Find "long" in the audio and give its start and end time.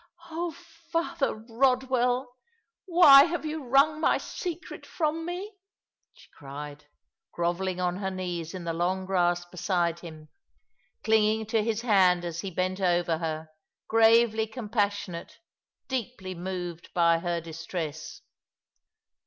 8.73-9.05